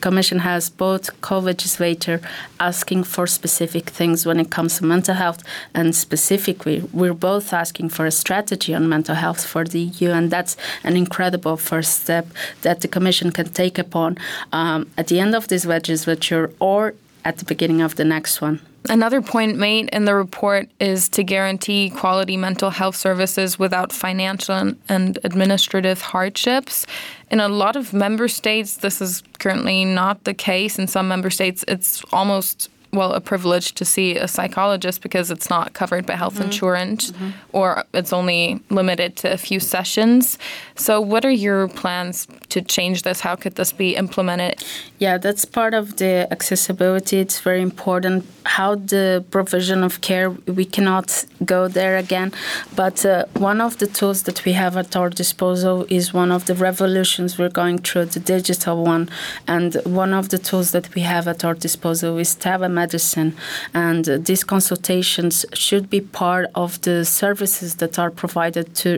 Commission 0.00 0.40
has 0.40 0.68
both 0.70 1.20
co-legislator 1.20 2.20
asking 2.58 3.04
for 3.04 3.26
specific 3.26 3.90
things 3.90 4.26
when 4.26 4.40
it 4.40 4.50
comes 4.50 4.78
to 4.78 4.84
mental 4.84 5.14
health, 5.14 5.42
and 5.74 5.94
specifically, 5.94 6.80
we're 6.92 7.14
both 7.14 7.52
asking 7.52 7.90
for 7.90 8.06
a 8.06 8.10
strategy 8.10 8.74
on 8.74 8.88
mental 8.88 9.14
health 9.14 9.44
for 9.44 9.64
the 9.64 9.80
EU, 9.80 10.10
and 10.10 10.30
that's 10.30 10.56
an 10.84 10.96
incredible 10.96 11.56
first 11.56 12.02
step 12.02 12.26
that 12.62 12.80
the 12.80 12.88
Commission 12.88 13.30
can 13.30 13.48
take 13.48 13.78
upon 13.78 14.18
um, 14.52 14.90
at 14.96 15.08
the 15.08 15.20
end 15.20 15.34
of 15.34 15.48
this 15.48 15.64
legislature 15.64 16.50
or 16.58 16.94
at 17.26 17.38
the 17.38 17.44
beginning 17.44 17.82
of 17.82 17.96
the 17.96 18.04
next 18.04 18.40
one. 18.40 18.60
Another 18.88 19.20
point 19.20 19.58
made 19.58 19.88
in 19.88 20.04
the 20.04 20.14
report 20.14 20.68
is 20.78 21.08
to 21.08 21.24
guarantee 21.24 21.90
quality 21.90 22.36
mental 22.36 22.70
health 22.70 22.94
services 22.94 23.58
without 23.58 23.92
financial 23.92 24.74
and 24.88 25.18
administrative 25.24 26.00
hardships. 26.00 26.86
In 27.28 27.40
a 27.40 27.48
lot 27.48 27.74
of 27.74 27.92
member 27.92 28.28
states, 28.28 28.76
this 28.76 29.00
is 29.00 29.24
currently 29.40 29.84
not 29.84 30.22
the 30.22 30.34
case. 30.34 30.78
In 30.78 30.86
some 30.86 31.08
member 31.08 31.30
states, 31.30 31.64
it's 31.66 32.04
almost 32.12 32.70
well 32.96 33.12
a 33.12 33.20
privilege 33.20 33.72
to 33.74 33.84
see 33.84 34.16
a 34.16 34.28
psychologist 34.28 35.02
because 35.02 35.30
it's 35.30 35.48
not 35.48 35.72
covered 35.72 36.06
by 36.06 36.14
health 36.14 36.34
mm-hmm. 36.34 36.44
insurance 36.44 37.12
mm-hmm. 37.12 37.30
or 37.52 37.84
it's 37.94 38.12
only 38.12 38.60
limited 38.70 39.16
to 39.16 39.32
a 39.32 39.36
few 39.36 39.60
sessions. 39.60 40.38
So 40.74 41.00
what 41.00 41.24
are 41.24 41.36
your 41.46 41.68
plans 41.68 42.26
to 42.48 42.62
change 42.62 43.02
this? 43.02 43.20
How 43.20 43.36
could 43.36 43.56
this 43.56 43.72
be 43.72 43.96
implemented? 43.96 44.64
Yeah, 44.98 45.18
that's 45.18 45.44
part 45.44 45.74
of 45.74 45.96
the 45.96 46.26
accessibility. 46.30 47.18
It's 47.18 47.40
very 47.40 47.62
important 47.62 48.24
how 48.44 48.76
the 48.76 49.24
provision 49.30 49.82
of 49.82 50.00
care 50.00 50.30
we 50.30 50.64
cannot 50.64 51.24
go 51.44 51.68
there 51.68 51.96
again, 51.96 52.32
but 52.74 53.04
uh, 53.04 53.24
one 53.34 53.60
of 53.60 53.78
the 53.78 53.86
tools 53.86 54.22
that 54.22 54.44
we 54.44 54.52
have 54.52 54.76
at 54.76 54.96
our 54.96 55.10
disposal 55.10 55.84
is 55.88 56.14
one 56.14 56.32
of 56.32 56.46
the 56.46 56.54
revolutions 56.54 57.38
we're 57.38 57.56
going 57.62 57.78
through, 57.78 58.06
the 58.06 58.20
digital 58.20 58.84
one, 58.84 59.08
and 59.46 59.74
one 59.84 60.12
of 60.14 60.28
the 60.30 60.38
tools 60.38 60.70
that 60.70 60.94
we 60.94 61.02
have 61.02 61.28
at 61.28 61.44
our 61.44 61.54
disposal 61.54 62.16
is 62.18 62.34
telemedicine 62.34 62.85
medicine. 62.86 63.30
And 63.74 64.04
these 64.28 64.44
consultations 64.44 65.34
should 65.64 65.86
be 65.96 66.00
part 66.00 66.44
of 66.54 66.80
the 66.86 67.04
services 67.04 67.76
that 67.76 67.98
are 67.98 68.10
provided 68.22 68.66
to 68.82 68.90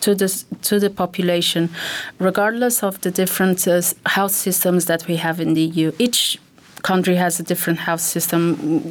to 0.00 0.14
the 0.14 0.28
to 0.68 0.78
the 0.78 0.90
population, 0.90 1.68
regardless 2.18 2.82
of 2.82 3.00
the 3.00 3.10
different 3.10 3.66
uh, 3.66 3.80
health 4.16 4.34
systems 4.46 4.84
that 4.84 5.02
we 5.08 5.16
have 5.16 5.40
in 5.44 5.54
the 5.54 5.66
EU. 5.78 5.90
Each 5.98 6.38
country 6.82 7.16
has 7.16 7.40
a 7.40 7.42
different 7.42 7.78
health 7.88 8.04
system. 8.14 8.40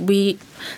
We 0.06 0.38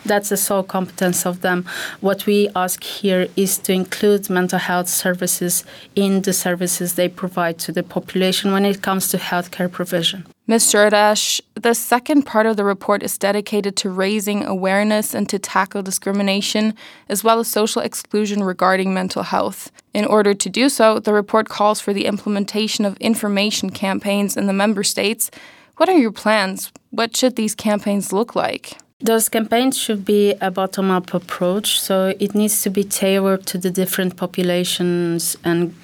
that's 0.10 0.30
the 0.30 0.38
sole 0.38 0.64
competence 0.64 1.26
of 1.26 1.36
them. 1.42 1.60
What 2.02 2.26
we 2.26 2.50
ask 2.56 2.84
here 2.84 3.24
is 3.36 3.58
to 3.66 3.72
include 3.74 4.30
mental 4.30 4.60
health 4.60 4.90
services 4.90 5.64
in 5.96 6.22
the 6.22 6.34
services 6.34 6.94
they 6.94 7.10
provide 7.10 7.58
to 7.66 7.72
the 7.72 7.84
population 7.84 8.52
when 8.52 8.66
it 8.66 8.82
comes 8.82 9.08
to 9.12 9.18
healthcare 9.18 9.72
provision. 9.72 10.26
Ms. 10.50 10.64
Cerdas, 10.64 11.42
the 11.56 11.76
second 11.76 12.24
part 12.24 12.46
of 12.46 12.56
the 12.56 12.64
report 12.64 13.04
is 13.04 13.18
dedicated 13.18 13.76
to 13.76 13.90
raising 13.90 14.46
awareness 14.46 15.14
and 15.14 15.28
to 15.28 15.38
tackle 15.38 15.84
discrimination, 15.84 16.74
as 17.10 17.22
well 17.22 17.40
as 17.40 17.50
social 17.50 17.82
exclusion 17.82 18.42
regarding 18.42 18.94
mental 18.94 19.24
health. 19.24 19.70
In 19.94 20.06
order 20.06 20.34
to 20.34 20.50
do 20.50 20.70
so, 20.70 21.00
the 21.00 21.12
report 21.12 21.50
calls 21.50 21.82
for 21.82 21.92
the 21.92 22.06
implementation 22.06 22.86
of 22.86 22.96
information 23.00 23.72
campaigns 23.72 24.38
in 24.38 24.48
the 24.48 24.54
member 24.54 24.86
states. 24.86 25.30
What 25.76 25.90
are 25.90 25.98
your 25.98 26.14
plans? 26.14 26.72
What 26.92 27.18
should 27.18 27.36
these 27.36 27.54
campaigns 27.54 28.14
look 28.14 28.34
like? 28.34 28.78
Those 29.02 29.28
campaigns 29.28 29.78
should 29.78 30.06
be 30.06 30.34
a 30.40 30.50
bottom 30.50 30.90
up 30.92 31.14
approach, 31.14 31.78
so 31.78 32.16
it 32.22 32.34
needs 32.34 32.62
to 32.62 32.70
be 32.70 32.86
tailored 32.86 33.46
to 33.48 33.58
the 33.58 33.70
different 33.70 34.16
populations 34.16 35.36
and 35.44 35.76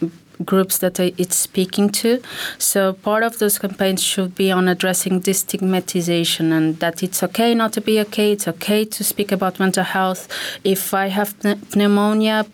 groups 0.45 0.77
that 0.79 0.99
it's 0.99 1.35
speaking 1.35 1.89
to. 1.89 2.21
So 2.57 2.93
part 2.93 3.23
of 3.23 3.39
those 3.39 3.59
campaigns 3.59 4.03
should 4.03 4.35
be 4.35 4.51
on 4.51 4.67
addressing 4.67 5.21
destigmatization 5.21 6.51
and 6.51 6.79
that 6.79 7.03
it's 7.03 7.23
okay 7.23 7.53
not 7.55 7.73
to 7.73 7.81
be 7.81 7.99
okay. 8.01 8.31
It's 8.31 8.47
okay 8.47 8.85
to 8.85 9.03
speak 9.03 9.31
about 9.31 9.59
mental 9.59 9.83
health. 9.83 10.27
If 10.63 10.93
I 10.93 11.07
have 11.07 11.35
pneumonia, 11.75 12.45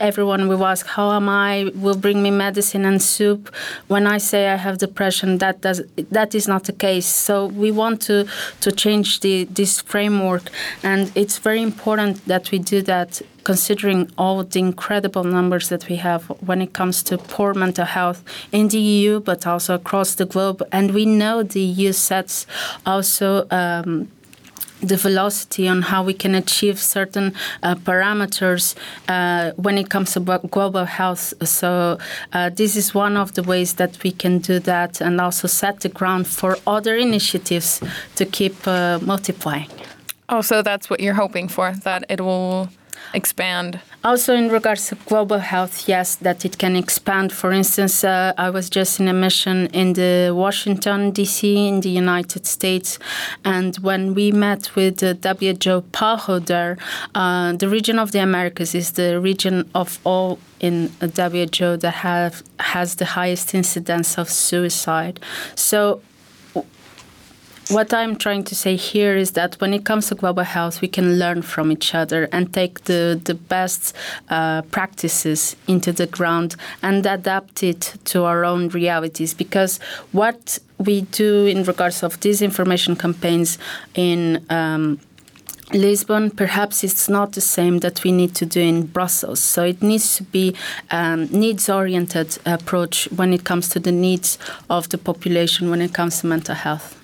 everyone 0.00 0.48
will 0.48 0.64
ask 0.64 0.86
how 0.86 1.12
am 1.12 1.28
i? 1.28 1.70
Will 1.74 1.96
bring 1.96 2.22
me 2.22 2.30
medicine 2.30 2.84
and 2.84 3.00
soup? 3.00 3.54
When 3.88 4.06
i 4.06 4.18
say 4.18 4.48
i 4.48 4.56
have 4.56 4.78
depression 4.78 5.38
that 5.38 5.60
does 5.60 5.82
that 6.10 6.34
is 6.34 6.46
not 6.48 6.64
the 6.64 6.72
case. 6.72 7.06
So 7.06 7.46
we 7.46 7.70
want 7.70 8.00
to 8.02 8.26
to 8.60 8.72
change 8.72 9.20
the 9.20 9.44
this 9.44 9.80
framework 9.80 10.44
and 10.82 11.10
it's 11.14 11.38
very 11.38 11.62
important 11.62 12.24
that 12.26 12.50
we 12.50 12.58
do 12.58 12.82
that 12.82 13.22
considering 13.44 14.10
all 14.16 14.42
the 14.42 14.58
incredible 14.58 15.24
numbers 15.24 15.68
that 15.68 15.88
we 15.88 15.96
have 15.96 16.24
when 16.46 16.62
it 16.62 16.72
comes 16.72 17.02
to 17.02 17.18
poor 17.18 17.54
mental 17.54 17.84
health 17.84 18.22
in 18.52 18.68
the 18.68 18.78
EU, 18.78 19.20
but 19.20 19.46
also 19.46 19.74
across 19.74 20.14
the 20.14 20.24
globe. 20.24 20.62
And 20.70 20.92
we 20.92 21.06
know 21.06 21.42
the 21.42 21.60
EU 21.60 21.92
sets 21.92 22.46
also 22.86 23.46
um, 23.50 24.08
the 24.82 24.96
velocity 24.96 25.68
on 25.68 25.82
how 25.82 26.02
we 26.02 26.12
can 26.12 26.34
achieve 26.34 26.78
certain 26.78 27.32
uh, 27.62 27.74
parameters 27.76 28.74
uh, 29.08 29.52
when 29.56 29.78
it 29.78 29.88
comes 29.88 30.12
to 30.12 30.20
global 30.50 30.84
health. 30.84 31.32
So 31.44 31.98
uh, 32.32 32.50
this 32.50 32.76
is 32.76 32.94
one 32.94 33.16
of 33.16 33.34
the 33.34 33.42
ways 33.42 33.74
that 33.74 34.02
we 34.02 34.10
can 34.10 34.38
do 34.38 34.58
that 34.60 35.00
and 35.00 35.20
also 35.20 35.48
set 35.48 35.80
the 35.80 35.88
ground 35.88 36.26
for 36.26 36.56
other 36.66 36.96
initiatives 36.96 37.80
to 38.16 38.24
keep 38.24 38.66
uh, 38.66 38.98
multiplying. 39.02 39.70
Oh, 40.28 40.40
so 40.40 40.62
that's 40.62 40.88
what 40.90 41.00
you're 41.00 41.14
hoping 41.14 41.48
for, 41.48 41.72
that 41.84 42.04
it 42.08 42.20
will 42.20 42.68
expand? 43.14 43.80
Also, 44.04 44.34
in 44.34 44.48
regards 44.48 44.88
to 44.88 44.96
global 45.06 45.38
health, 45.38 45.88
yes, 45.88 46.16
that 46.16 46.44
it 46.44 46.58
can 46.58 46.74
expand. 46.74 47.32
For 47.32 47.52
instance, 47.52 48.02
uh, 48.02 48.32
I 48.36 48.50
was 48.50 48.68
just 48.68 48.98
in 48.98 49.06
a 49.06 49.12
mission 49.12 49.66
in 49.66 49.92
the 49.92 50.32
Washington 50.34 51.12
D.C. 51.12 51.68
in 51.68 51.80
the 51.80 51.90
United 51.90 52.46
States, 52.46 52.98
and 53.44 53.76
when 53.76 54.14
we 54.14 54.32
met 54.32 54.74
with 54.74 54.96
the 54.98 55.16
WHO 55.22 55.82
PAHO 55.92 56.40
there, 56.40 56.78
uh, 57.14 57.52
the 57.52 57.68
region 57.68 57.98
of 57.98 58.10
the 58.10 58.18
Americas 58.18 58.74
is 58.74 58.92
the 58.92 59.20
region 59.20 59.70
of 59.74 60.00
all 60.04 60.38
in 60.58 60.90
WHO 61.00 61.76
that 61.76 61.94
have 62.02 62.42
has 62.58 62.96
the 62.96 63.04
highest 63.04 63.54
incidence 63.54 64.18
of 64.18 64.28
suicide. 64.30 65.20
So 65.54 66.00
what 67.68 67.94
I'm 67.94 68.16
trying 68.16 68.44
to 68.44 68.54
say 68.54 68.76
here 68.76 69.16
is 69.16 69.32
that 69.32 69.54
when 69.60 69.72
it 69.72 69.84
comes 69.84 70.08
to 70.08 70.14
global 70.14 70.42
health, 70.42 70.80
we 70.80 70.88
can 70.88 71.18
learn 71.18 71.42
from 71.42 71.70
each 71.70 71.94
other 71.94 72.28
and 72.32 72.52
take 72.52 72.84
the, 72.84 73.20
the 73.24 73.34
best 73.34 73.94
uh, 74.28 74.62
practices 74.62 75.56
into 75.68 75.92
the 75.92 76.06
ground 76.06 76.56
and 76.82 77.06
adapt 77.06 77.62
it 77.62 77.94
to 78.06 78.24
our 78.24 78.44
own 78.44 78.68
realities. 78.70 79.34
Because 79.34 79.78
what 80.10 80.58
we 80.78 81.02
do 81.02 81.46
in 81.46 81.64
regards 81.64 82.02
of 82.02 82.18
disinformation 82.20 82.98
campaigns 82.98 83.58
in 83.94 84.44
um, 84.50 84.98
Lisbon, 85.72 86.30
perhaps 86.30 86.84
it's 86.84 87.08
not 87.08 87.32
the 87.32 87.40
same 87.40 87.78
that 87.78 88.04
we 88.04 88.12
need 88.12 88.34
to 88.34 88.44
do 88.44 88.60
in 88.60 88.86
Brussels. 88.86 89.40
So 89.40 89.64
it 89.64 89.82
needs 89.82 90.16
to 90.16 90.24
be 90.24 90.54
um, 90.90 91.26
needs-oriented 91.30 92.38
approach 92.44 93.08
when 93.14 93.32
it 93.32 93.44
comes 93.44 93.68
to 93.70 93.80
the 93.80 93.92
needs 93.92 94.36
of 94.68 94.88
the 94.90 94.98
population 94.98 95.70
when 95.70 95.80
it 95.80 95.94
comes 95.94 96.20
to 96.20 96.26
mental 96.26 96.54
health. 96.54 97.01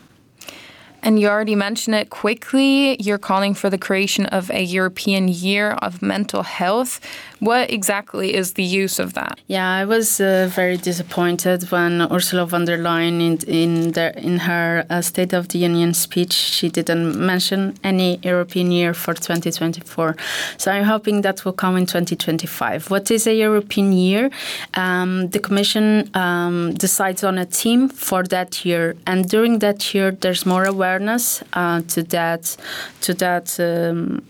And 1.03 1.21
you 1.21 1.29
already 1.29 1.55
mentioned 1.55 1.95
it 1.95 2.11
quickly. 2.11 3.01
You're 3.01 3.19
calling 3.19 3.55
for 3.55 3.71
the 3.71 3.79
creation 3.79 4.27
of 4.27 4.51
a 4.51 4.63
European 4.63 5.29
Year 5.29 5.73
of 5.73 6.03
Mental 6.03 6.43
Health. 6.43 7.01
What 7.41 7.71
exactly 7.71 8.35
is 8.35 8.55
the 8.55 8.65
use 8.65 8.99
of 8.99 9.15
that? 9.15 9.39
Yeah, 9.47 9.71
I 9.71 9.85
was 9.85 10.21
uh, 10.21 10.51
very 10.53 10.77
disappointed 10.77 11.71
when 11.71 12.03
Ursula 12.11 12.47
von 12.47 12.65
der 12.65 12.79
Leyen, 12.79 13.21
in 13.21 13.39
in, 13.47 13.93
the, 13.93 14.13
in 14.19 14.39
her 14.39 14.85
uh, 14.91 15.01
State 15.03 15.33
of 15.33 15.49
the 15.49 15.59
Union 15.59 15.95
speech, 15.95 16.33
she 16.33 16.69
didn't 16.69 17.17
mention 17.17 17.79
any 17.85 18.19
European 18.23 18.73
year 18.73 18.93
for 18.93 19.15
2024. 19.15 20.17
So 20.57 20.73
I'm 20.73 20.85
hoping 20.85 21.23
that 21.23 21.45
will 21.45 21.53
come 21.53 21.77
in 21.77 21.87
2025. 21.87 22.91
What 22.91 23.11
is 23.11 23.27
a 23.27 23.35
European 23.35 23.93
year? 23.93 24.31
Um, 24.75 25.29
the 25.29 25.39
Commission 25.39 26.11
um, 26.15 26.75
decides 26.75 27.23
on 27.23 27.39
a 27.39 27.45
theme 27.45 27.89
for 27.89 28.25
that 28.25 28.65
year, 28.65 28.97
and 29.07 29.29
during 29.29 29.61
that 29.61 29.95
year, 29.95 30.11
there's 30.11 30.45
more 30.45 30.65
awareness 30.65 31.43
uh, 31.53 31.83
to 31.89 32.03
that 32.05 32.57
to 33.03 33.15
that. 33.15 33.59
Um, 33.61 34.23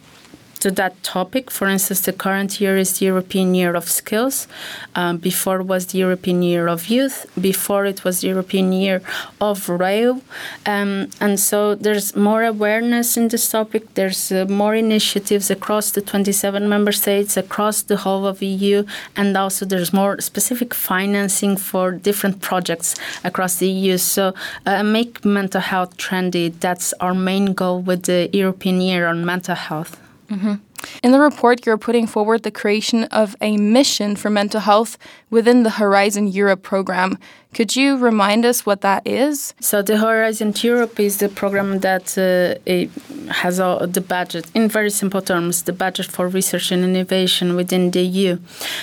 to 0.58 0.70
that 0.72 1.02
topic. 1.02 1.50
For 1.50 1.68
instance, 1.68 2.00
the 2.02 2.12
current 2.12 2.60
year 2.60 2.76
is 2.76 2.98
the 2.98 3.06
European 3.06 3.54
Year 3.54 3.74
of 3.74 3.88
Skills. 3.88 4.46
Um, 4.94 5.18
before 5.18 5.62
was 5.62 5.86
the 5.86 5.98
European 5.98 6.42
Year 6.42 6.68
of 6.68 6.88
Youth. 6.88 7.26
Before 7.40 7.84
it 7.86 8.04
was 8.04 8.20
the 8.20 8.28
European 8.28 8.72
Year 8.72 9.02
of 9.40 9.68
Rail. 9.68 10.22
Um, 10.66 11.10
and 11.20 11.38
so 11.38 11.74
there's 11.74 12.16
more 12.16 12.42
awareness 12.44 13.16
in 13.16 13.28
this 13.28 13.48
topic. 13.50 13.94
There's 13.94 14.32
uh, 14.32 14.46
more 14.48 14.74
initiatives 14.74 15.50
across 15.50 15.90
the 15.90 16.00
27 16.00 16.68
member 16.68 16.92
states, 16.92 17.36
across 17.36 17.82
the 17.82 17.98
whole 17.98 18.26
of 18.26 18.42
EU, 18.42 18.84
and 19.16 19.36
also 19.36 19.64
there's 19.64 19.92
more 19.92 20.20
specific 20.20 20.74
financing 20.74 21.56
for 21.56 21.92
different 21.92 22.40
projects 22.40 22.94
across 23.24 23.56
the 23.56 23.68
EU. 23.68 23.98
So 23.98 24.34
uh, 24.66 24.82
make 24.82 25.24
mental 25.24 25.60
health 25.60 25.96
trendy. 25.96 26.52
That's 26.58 26.92
our 27.00 27.14
main 27.14 27.54
goal 27.54 27.80
with 27.80 28.04
the 28.04 28.28
European 28.32 28.80
Year 28.80 29.06
on 29.06 29.24
Mental 29.24 29.54
Health. 29.54 30.07
Mm-hmm. 30.30 30.54
In 31.02 31.12
the 31.12 31.20
report, 31.20 31.64
you're 31.64 31.78
putting 31.78 32.06
forward 32.06 32.42
the 32.42 32.50
creation 32.50 33.04
of 33.04 33.34
a 33.40 33.56
mission 33.56 34.14
for 34.14 34.30
mental 34.30 34.60
health 34.60 34.98
within 35.30 35.62
the 35.62 35.70
Horizon 35.70 36.28
Europe 36.28 36.62
program. 36.62 37.18
Could 37.54 37.74
you 37.74 37.96
remind 37.96 38.44
us 38.44 38.66
what 38.66 38.82
that 38.82 39.06
is? 39.06 39.54
So, 39.60 39.80
the 39.80 39.96
Horizon 39.96 40.52
Europe 40.60 41.00
is 41.00 41.16
the 41.16 41.30
program 41.30 41.80
that 41.80 42.06
uh, 42.18 43.32
has 43.32 43.58
all 43.58 43.86
the 43.86 44.02
budget, 44.02 44.46
in 44.54 44.68
very 44.68 44.90
simple 44.90 45.22
terms, 45.22 45.62
the 45.62 45.72
budget 45.72 46.06
for 46.06 46.28
research 46.28 46.70
and 46.70 46.84
innovation 46.84 47.56
within 47.56 47.90
the 47.90 48.02
EU. 48.02 48.38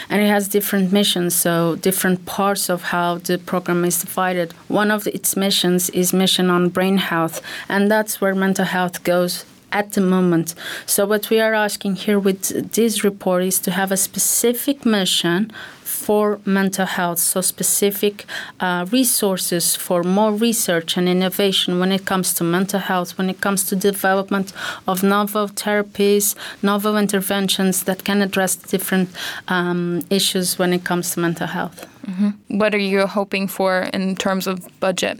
And 0.09 0.21
it 0.21 0.27
has 0.27 0.47
different 0.47 0.91
missions, 0.91 1.35
so 1.35 1.75
different 1.75 2.25
parts 2.25 2.69
of 2.69 2.81
how 2.83 3.19
the 3.19 3.37
program 3.37 3.85
is 3.85 4.01
divided. 4.01 4.53
One 4.67 4.89
of 4.89 5.05
its 5.07 5.35
missions 5.35 5.91
is 5.91 6.11
mission 6.11 6.49
on 6.49 6.69
brain 6.69 6.97
health, 6.97 7.41
and 7.69 7.89
that's 7.89 8.19
where 8.19 8.33
mental 8.33 8.65
health 8.65 9.03
goes 9.03 9.45
at 9.75 9.91
the 9.91 10.01
moment. 10.01 10.55
So, 10.85 11.05
what 11.05 11.29
we 11.29 11.39
are 11.39 11.53
asking 11.53 11.95
here 12.05 12.17
with 12.17 12.71
this 12.71 13.03
report 13.03 13.43
is 13.43 13.59
to 13.59 13.71
have 13.71 13.91
a 13.91 13.97
specific 13.97 14.85
mission 14.85 15.51
for 15.83 16.39
mental 16.45 16.85
health, 16.85 17.19
so 17.19 17.41
specific 17.41 18.25
uh, 18.59 18.85
resources 18.91 19.75
for 19.75 20.03
more 20.03 20.31
research 20.31 20.97
and 20.97 21.07
innovation 21.09 21.79
when 21.79 21.91
it 21.91 22.05
comes 22.05 22.33
to 22.33 22.43
mental 22.43 22.79
health, 22.79 23.17
when 23.17 23.29
it 23.29 23.41
comes 23.41 23.63
to 23.65 23.75
development 23.75 24.53
of 24.87 25.03
novel 25.03 25.47
therapies, 25.47 26.35
novel 26.61 26.97
interventions 26.97 27.83
that 27.83 28.03
can 28.03 28.21
address 28.21 28.55
different 28.55 29.09
um, 29.47 30.01
issues 30.09 30.59
when 30.59 30.73
it 30.73 30.83
comes 30.83 31.13
to 31.13 31.19
mental 31.19 31.47
health. 31.47 31.87
Mm-hmm. 32.05 32.59
What 32.59 32.75
are 32.75 32.85
you 32.93 33.07
hoping 33.07 33.47
for 33.47 33.89
in 33.93 34.15
terms 34.15 34.47
of 34.47 34.57
budget? 34.79 35.19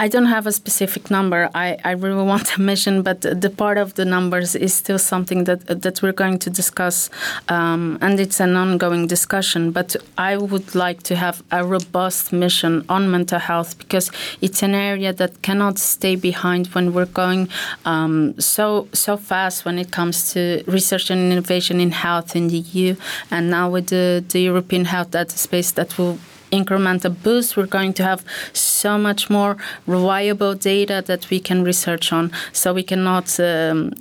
I 0.00 0.06
don't 0.06 0.26
have 0.26 0.46
a 0.46 0.52
specific 0.52 1.10
number. 1.10 1.50
I, 1.56 1.76
I 1.84 1.90
really 1.90 2.22
want 2.24 2.56
a 2.56 2.60
mission, 2.60 3.02
but 3.02 3.22
the 3.22 3.50
part 3.50 3.78
of 3.78 3.94
the 3.94 4.04
numbers 4.04 4.54
is 4.54 4.72
still 4.72 4.98
something 4.98 5.42
that 5.44 5.66
that 5.82 6.02
we're 6.02 6.18
going 6.24 6.38
to 6.38 6.50
discuss, 6.50 7.10
um, 7.48 7.98
and 8.00 8.20
it's 8.20 8.38
an 8.38 8.54
ongoing 8.56 9.08
discussion. 9.08 9.72
But 9.72 9.96
I 10.16 10.36
would 10.36 10.76
like 10.76 11.02
to 11.04 11.16
have 11.16 11.42
a 11.50 11.64
robust 11.64 12.32
mission 12.32 12.84
on 12.88 13.10
mental 13.10 13.40
health 13.40 13.76
because 13.78 14.12
it's 14.40 14.62
an 14.62 14.74
area 14.74 15.12
that 15.12 15.42
cannot 15.42 15.78
stay 15.78 16.14
behind 16.14 16.68
when 16.68 16.94
we're 16.94 17.12
going 17.24 17.48
um, 17.84 18.38
so 18.38 18.86
so 18.92 19.16
fast 19.16 19.64
when 19.64 19.78
it 19.78 19.90
comes 19.90 20.32
to 20.32 20.62
research 20.68 21.10
and 21.10 21.32
innovation 21.32 21.80
in 21.80 21.90
health 21.90 22.36
in 22.36 22.46
the 22.48 22.58
EU, 22.58 22.94
and 23.32 23.50
now 23.50 23.68
with 23.68 23.88
the, 23.88 24.24
the 24.28 24.40
European 24.40 24.84
Health 24.84 25.10
Data 25.10 25.36
Space 25.36 25.72
that 25.72 25.98
will 25.98 26.18
incremental 26.50 27.14
boost, 27.22 27.56
we're 27.56 27.66
going 27.66 27.92
to 27.94 28.02
have 28.02 28.24
so 28.52 28.98
much 28.98 29.30
more 29.30 29.56
reliable 29.86 30.54
data 30.54 31.02
that 31.06 31.30
we 31.30 31.40
can 31.40 31.62
research 31.64 32.12
on. 32.12 32.32
So 32.52 32.72
we 32.72 32.82
cannot. 32.82 33.38
Um, 33.40 33.92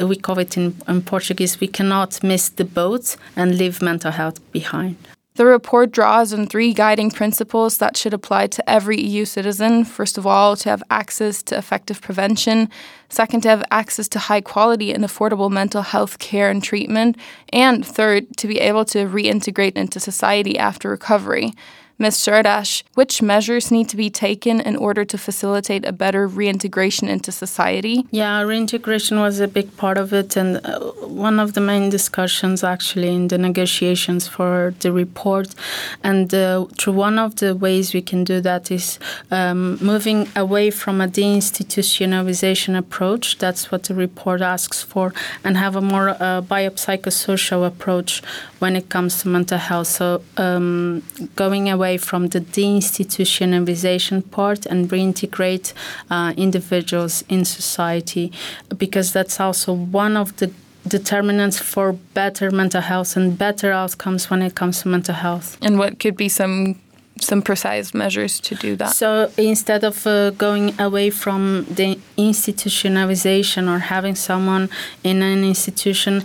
we 0.00 0.16
call 0.16 0.38
it 0.38 0.56
in, 0.56 0.74
in 0.88 1.02
Portuguese, 1.02 1.60
we 1.60 1.68
cannot 1.68 2.22
miss 2.22 2.48
the 2.48 2.64
boat 2.64 3.16
and 3.36 3.58
leave 3.58 3.82
mental 3.82 4.12
health 4.12 4.40
behind. 4.50 4.96
The 5.34 5.46
report 5.46 5.92
draws 5.92 6.32
on 6.32 6.46
three 6.46 6.72
guiding 6.74 7.10
principles 7.10 7.78
that 7.78 7.96
should 7.96 8.12
apply 8.12 8.48
to 8.48 8.68
every 8.68 9.00
EU 9.00 9.24
citizen. 9.24 9.84
First 9.84 10.18
of 10.18 10.26
all, 10.26 10.56
to 10.56 10.68
have 10.68 10.82
access 10.90 11.42
to 11.44 11.56
effective 11.56 12.00
prevention. 12.02 12.68
Second, 13.08 13.42
to 13.42 13.48
have 13.48 13.64
access 13.70 14.08
to 14.08 14.18
high 14.18 14.40
quality 14.40 14.92
and 14.92 15.04
affordable 15.04 15.50
mental 15.50 15.82
health 15.82 16.18
care 16.18 16.50
and 16.50 16.62
treatment. 16.62 17.16
And 17.52 17.86
third, 17.86 18.36
to 18.38 18.48
be 18.48 18.58
able 18.58 18.84
to 18.86 19.06
reintegrate 19.06 19.76
into 19.76 20.00
society 20.00 20.58
after 20.58 20.90
recovery. 20.90 21.52
Ms. 22.00 22.16
Cerdas, 22.16 22.82
which 22.94 23.20
measures 23.20 23.70
need 23.70 23.90
to 23.90 23.96
be 23.96 24.08
taken 24.08 24.58
in 24.58 24.74
order 24.74 25.04
to 25.04 25.18
facilitate 25.18 25.84
a 25.84 25.92
better 25.92 26.26
reintegration 26.26 27.08
into 27.10 27.30
society? 27.30 28.06
Yeah, 28.10 28.40
reintegration 28.40 29.20
was 29.20 29.38
a 29.38 29.46
big 29.46 29.76
part 29.76 29.98
of 29.98 30.14
it, 30.14 30.34
and 30.34 30.64
uh, 30.64 30.80
one 31.06 31.38
of 31.38 31.52
the 31.52 31.60
main 31.60 31.90
discussions 31.90 32.64
actually 32.64 33.14
in 33.14 33.28
the 33.28 33.36
negotiations 33.36 34.26
for 34.26 34.72
the 34.80 34.92
report. 34.92 35.54
And 36.02 36.32
uh, 36.32 36.64
through 36.78 36.94
one 36.94 37.18
of 37.18 37.36
the 37.36 37.54
ways 37.54 37.92
we 37.92 38.00
can 38.00 38.24
do 38.24 38.40
that 38.40 38.70
is 38.70 38.98
um, 39.30 39.76
moving 39.82 40.26
away 40.34 40.70
from 40.70 41.02
a 41.02 41.06
deinstitutionalization 41.06 42.78
approach. 42.78 43.36
That's 43.36 43.70
what 43.70 43.82
the 43.84 43.94
report 43.94 44.40
asks 44.40 44.82
for, 44.82 45.12
and 45.44 45.58
have 45.58 45.76
a 45.76 45.82
more 45.82 46.08
uh, 46.08 46.40
biopsychosocial 46.40 47.66
approach 47.66 48.22
when 48.58 48.74
it 48.74 48.88
comes 48.88 49.20
to 49.20 49.28
mental 49.28 49.58
health. 49.58 49.88
So 49.88 50.22
um, 50.38 51.02
going 51.36 51.68
away 51.68 51.89
away 51.90 51.98
from 51.98 52.28
the 52.28 52.40
deinstitutionalization 52.40 54.22
part 54.30 54.66
and 54.66 54.90
reintegrate 54.90 55.72
uh, 56.10 56.32
individuals 56.36 57.24
in 57.28 57.44
society, 57.44 58.30
because 58.78 59.12
that's 59.12 59.40
also 59.40 59.72
one 59.72 60.16
of 60.20 60.36
the 60.36 60.50
determinants 60.88 61.58
for 61.58 61.92
better 62.14 62.50
mental 62.50 62.80
health 62.80 63.16
and 63.16 63.36
better 63.36 63.72
outcomes 63.72 64.30
when 64.30 64.42
it 64.42 64.54
comes 64.54 64.82
to 64.82 64.88
mental 64.88 65.14
health. 65.14 65.58
And 65.62 65.78
what 65.78 65.98
could 65.98 66.16
be 66.16 66.28
some 66.28 66.74
some 67.22 67.42
precise 67.42 67.92
measures 67.92 68.40
to 68.40 68.54
do 68.54 68.76
that. 68.76 68.94
So 68.94 69.30
instead 69.36 69.84
of 69.84 70.06
uh, 70.06 70.30
going 70.30 70.72
away 70.80 71.10
from 71.10 71.66
the 71.68 71.98
institutionalization 72.16 73.68
or 73.68 73.78
having 73.78 74.16
someone 74.16 74.70
in 75.04 75.22
an 75.22 75.44
institution 75.44 76.22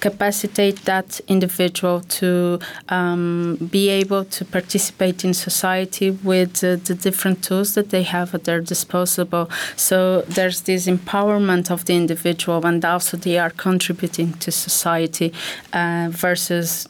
capacitate 0.00 0.84
that 0.84 1.20
individual 1.28 2.00
to 2.00 2.58
um, 2.88 3.56
be 3.70 3.88
able 3.88 4.24
to 4.24 4.44
participate 4.44 5.24
in 5.24 5.34
society 5.34 6.10
with 6.10 6.62
uh, 6.64 6.76
the 6.76 6.94
different 6.94 7.42
tools 7.42 7.74
that 7.74 7.90
they 7.90 8.02
have 8.02 8.34
at 8.34 8.44
their 8.44 8.60
disposal. 8.60 9.48
So 9.76 10.22
there's 10.22 10.62
this 10.62 10.86
empowerment 10.86 11.70
of 11.70 11.84
the 11.84 11.96
individual, 11.96 12.64
and 12.64 12.84
also 12.84 13.16
they 13.16 13.38
are 13.38 13.50
contributing 13.50 14.34
to 14.34 14.50
society 14.50 15.32
uh, 15.72 16.08
versus 16.10 16.86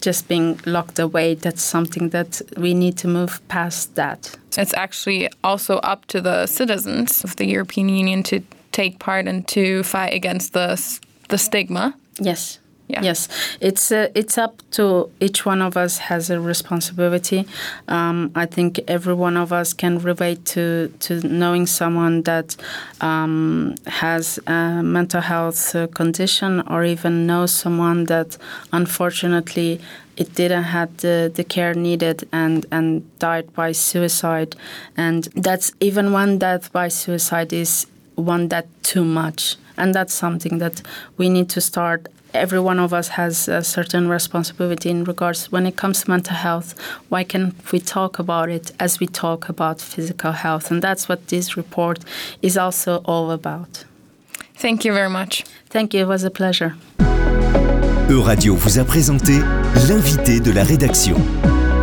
just 0.00 0.28
being 0.28 0.60
locked 0.66 0.98
away. 0.98 1.34
That's 1.34 1.62
something 1.62 2.10
that 2.10 2.42
we 2.56 2.74
need 2.74 2.96
to 2.98 3.08
move 3.08 3.40
past 3.48 3.94
that. 3.94 4.36
It's 4.58 4.74
actually 4.74 5.28
also 5.42 5.76
up 5.78 6.06
to 6.06 6.20
the 6.20 6.46
citizens 6.46 7.24
of 7.24 7.36
the 7.36 7.46
European 7.46 7.88
Union 7.88 8.22
to 8.24 8.42
take 8.72 8.98
part 8.98 9.26
and 9.26 9.46
to 9.48 9.82
fight 9.82 10.12
against 10.14 10.52
the 10.52 10.80
the 11.28 11.38
stigma 11.38 11.94
Yes. 12.20 12.58
Yeah. 12.88 13.00
Yes, 13.02 13.28
it's 13.60 13.90
uh, 13.90 14.08
it's 14.14 14.36
up 14.36 14.60
to 14.72 15.08
each 15.18 15.46
one 15.46 15.62
of 15.62 15.78
us 15.78 15.96
has 15.96 16.28
a 16.28 16.38
responsibility. 16.38 17.46
Um, 17.88 18.30
I 18.34 18.44
think 18.44 18.80
every 18.86 19.14
one 19.14 19.38
of 19.38 19.50
us 19.50 19.72
can 19.72 19.98
relate 19.98 20.44
to 20.46 20.92
to 21.00 21.26
knowing 21.26 21.66
someone 21.66 22.22
that 22.24 22.54
um, 23.00 23.76
has 23.86 24.38
a 24.46 24.82
mental 24.82 25.22
health 25.22 25.74
uh, 25.74 25.86
condition, 25.86 26.60
or 26.68 26.84
even 26.84 27.26
know 27.26 27.46
someone 27.46 28.04
that 28.06 28.36
unfortunately 28.72 29.80
it 30.16 30.34
didn't 30.34 30.64
have 30.64 30.94
the, 30.98 31.32
the 31.34 31.44
care 31.44 31.72
needed 31.72 32.28
and, 32.32 32.66
and 32.70 33.02
died 33.18 33.52
by 33.54 33.72
suicide. 33.72 34.54
And 34.96 35.24
that's 35.34 35.72
even 35.80 36.12
one 36.12 36.38
death 36.38 36.70
by 36.70 36.88
suicide 36.88 37.52
is 37.52 37.86
one 38.16 38.48
that 38.48 38.66
too 38.82 39.04
much. 39.04 39.56
And 39.76 39.94
that's 39.94 40.12
something 40.12 40.58
that 40.58 40.82
we 41.16 41.28
need 41.28 41.48
to 41.50 41.60
start. 41.60 42.08
Every 42.34 42.60
one 42.60 42.78
of 42.78 42.94
us 42.94 43.08
has 43.08 43.48
a 43.48 43.62
certain 43.62 44.08
responsibility 44.08 44.88
in 44.88 45.04
regards 45.04 45.52
when 45.52 45.66
it 45.66 45.76
comes 45.76 46.02
to 46.02 46.10
mental 46.10 46.36
health 46.36 46.74
why 47.10 47.24
can't 47.24 47.54
we 47.72 47.78
talk 47.78 48.18
about 48.18 48.48
it 48.48 48.72
as 48.80 49.00
we 49.00 49.06
talk 49.06 49.50
about 49.50 49.82
physical 49.82 50.32
health? 50.32 50.70
And 50.70 50.80
that's 50.80 51.08
what 51.10 51.28
this 51.28 51.56
report 51.56 51.98
is 52.40 52.56
also 52.56 53.02
all 53.04 53.30
about. 53.30 53.84
Thank 54.54 54.84
you 54.84 54.94
very 54.94 55.10
much. 55.10 55.44
Thank 55.68 55.92
you. 55.92 56.00
It 56.00 56.08
was 56.08 56.24
a 56.24 56.30
pleasure. 56.30 56.74
Euradio 58.08 58.54
vous 58.54 58.78
a 58.78 58.84
présenté 58.84 59.40
l'invité 59.88 60.40
de 60.40 60.52
la 60.52 60.64
rédaction. 60.64 61.16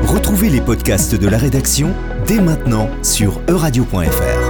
Retrouvez 0.04 0.50
les 0.50 0.62
podcasts 0.62 1.16
de 1.16 1.28
la 1.28 1.38
rédaction 1.38 1.94
dès 2.28 2.40
maintenant 2.40 2.90
sur 3.04 3.40
euradio.fr 3.48 4.49